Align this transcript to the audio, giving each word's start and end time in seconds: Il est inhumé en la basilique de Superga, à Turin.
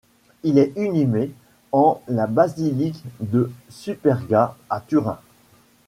Il 0.41 0.57
est 0.57 0.73
inhumé 0.77 1.29
en 1.71 2.01
la 2.07 2.25
basilique 2.25 3.03
de 3.19 3.51
Superga, 3.69 4.57
à 4.67 4.79
Turin. 4.81 5.19